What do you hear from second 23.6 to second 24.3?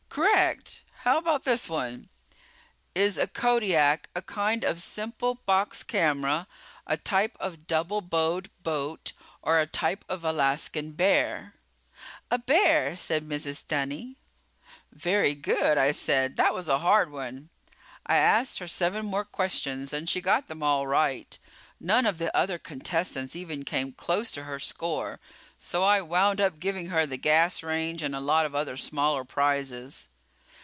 came close